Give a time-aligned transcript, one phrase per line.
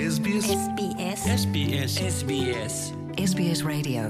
[0.00, 2.76] SBS SBS SBS SBS
[3.22, 4.04] SBS Radio.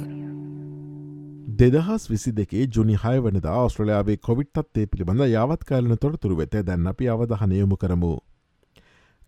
[1.61, 7.76] දෙදහස් විසි දෙකේ ජුනි හය වනදා ඔස්ට්‍රලයාාවේ කොවිට්ත්තේ පිළිබඳ යාවත්කාලන තොරතුරු වෙත දැන් අපි අවධහනයමු
[7.76, 8.13] කරමු.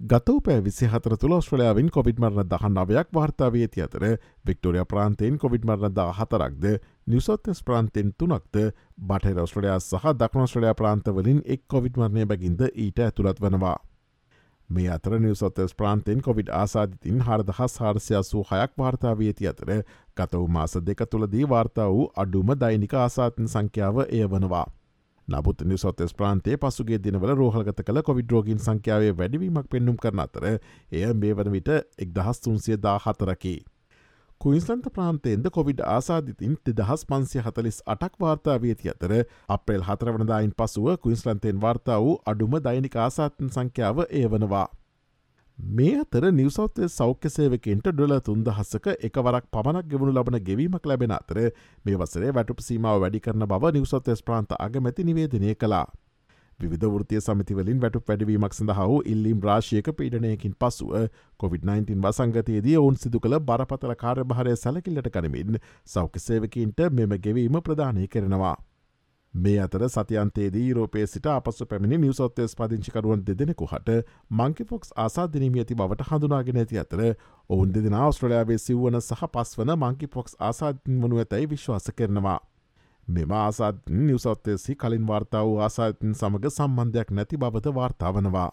[0.01, 4.05] ගතව පෑ විසි හතර තුළ ස්ට්‍රලයාාවින් කොවිඩ් මරණ දහන් නවයක් වාර්තාාවේ ඇති අතර
[4.47, 6.67] වික්ටෝරිය ප්‍රාන්තයෙන් කොවිඩ් මරණ දා හතරක්ද
[7.07, 8.65] නිවසොත්තස් ප්‍රාන්තෙන් තුනක්ද
[9.09, 13.79] බටහ ඔස්ට්‍රලයා සහ දක්නොස්ට්‍රලයා ප්‍රාන්තවලින් එක් කොවිඩ් මරණය බැගින්ද ඊට ඇතුළත් වනවා.
[14.71, 19.73] මේ අතර නිවසොත්තස් ප්‍රාන්තෙන් කොවිඩ් ආසාධිතින් හරදහස් හාරසයසූ හයක් වාර්තාාවේ ඇති අතර
[20.17, 24.67] ගතවු මාස දෙක තුළදී වාර්තා වූ අඩුම දෛනික ආසාතන් සංඛ්‍යාව එය වනවා.
[25.29, 31.35] නබුත් නිසොත්තස් ප්‍රාන්තේ පසුගේ දිනවල රෝහලගත කළ කොවිඩ්රෝගින් සංඛ්‍යාවේ වැඩවීමක් පෙන්නුම් කරන අතර එය මේ
[31.35, 33.55] වන විට එක් දහස් තුන්සිය දා හතරකි.
[34.43, 39.13] කුයින්ස්ලන්ත ප්‍රාන්තයෙන්ද කොවිඩ් ආසාධිතින් දෙදහස් පන්සිය හතලිස් අටක් වාර්තා වියති අතර
[39.49, 44.65] අප්‍රේල් හතරවනදායින් පසුව කුයින්ස්ලන්තයෙන් වාර්තා වූ අඩුම දෛනික ආසාතන් සංඛ්‍යාව ඒ වනවා.
[45.59, 51.41] මේ අතර නිවසෞත්තය සෞඛ්‍ය සේවකෙන්ට ඩොල තුන්දහස්සක එකවරක් පමණක් ගෙවුණු ලබන ගෙවීමක් ලැබෙන අතර
[51.85, 55.87] මේ වසරේ වැටුප සීමාව වැඩි කරන බව නිවසොත්තස් ප්‍රාන්ත අගමැති නිවේදනය කලා.
[56.65, 60.91] විධ වෘතිය සමතිවලින් වැටු පැඩවීමක් සඳහා වූ ඉල්ලිම් රාශයක පීඩනයකින් පසුව
[61.41, 68.57] COොVID-19 වසංගතයේදී ඔවුන් සිදු කළ බරපතල කාර්භාරය සැලකිල්ලට කනමින් සෞඛ්‍ය සේවකින්ට මෙම ගෙවීම ප්‍රධානය කරනවා.
[69.35, 73.97] මේ අතර සතියන්තේදී රෝපේ සිට අපසු පැමිණි නිවසොත්තස් පදිංචිකරුවන් දෙදෙනෙකු හට
[74.31, 77.03] මංකිෆොක්ස් ආසාධනීම ඇති බවට හඳුනාගෙන ඇති අතර
[77.51, 82.41] ඔවුන් දෙදෙන අවස්ට්‍රලයාාවේ සිව්වන සහ පස්වන මංකිපොක්ස් ආසාධන් වනු ඇතැයි විශ්වාස කරනවා.
[83.09, 88.51] මෙම ආසාත් නිවසොත්තෙසි කලින් වාර්තා වූ ආසාතන් සමඟ සම්බන්ධයක් නැති බවද වාර්තාාවනවා.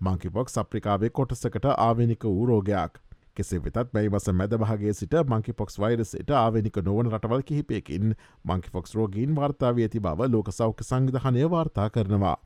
[0.00, 3.00] මංකිපොක් සප්‍රිකාවේ කොටසකට ආවෙනික වූ රෝගයක්.
[3.34, 8.14] කෙසේ වෙතත් බැයිවස මැදභාගේ සිට මංකිපොක්ස් වෛරසට ආවෙනික නොවන රටවල් කිහිපයකින්
[8.44, 12.36] මංකිෆොක්ස් රෝගීන් වාර්තාාව ඇති බව ලෝක සෞඛ්‍ය සංවිධානය වාර්තා කරනවා.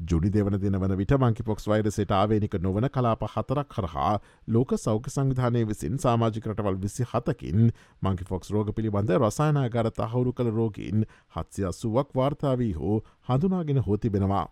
[0.00, 4.12] ජුඩි දෙවන දින වන විට මංකිපොක්ස් වෛරසට ආවේනික නොවන කලාප හතරක් කරහා
[4.48, 7.72] ලෝක සෞඛ්‍ය සංවිධානය විසින් සාමාජිකරටවල් විසි හතකින්
[8.02, 14.46] මංකිෆොක්ස් රෝග පිළිබඳ රසායනාගරත හවුරු කළ රෝගීන් හත්සිය සුවක් වාර්තාවී හෝ හඳුනාගෙන හෝ තිබෙනවා.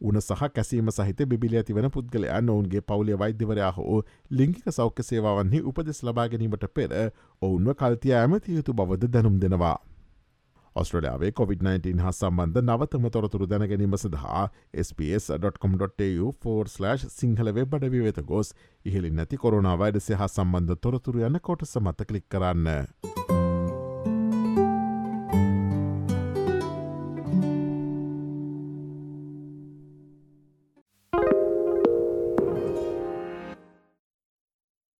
[0.00, 4.02] උන සහ කැසීම සහිත බිලි ඇති වන පුද්ගලයන් ඔවුන්ගේ පවුලිය වෛද්‍යවරයා හෝ
[4.32, 6.90] ලිංගික සෞඛ්‍ය සේවාවන්හි උපදෙස් ලබා ගැනීමට පෙර
[7.42, 9.78] ඔවුන්ව කල්තිය ඇමති යුතු බවද දැනුම් දෙනවා.
[10.76, 14.48] ඔස්ට්‍රලයාාවේ COොVID-19 හා සම්බන්ධ නවතම තොරතුරු දැනගැනීම සඳහා
[14.84, 22.04] SBS.com.tu4/ සිංහල වෙබ් අඩවි වෙත ගොස් ඉහලි නැති කොරුණාවයිඩ සහ සම්බන්ධ තොරතුරු යන කොට සමත
[22.04, 23.37] කලික් කරන්න.